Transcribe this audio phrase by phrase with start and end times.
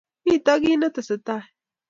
[0.25, 1.45] Mito kiy ne tesetai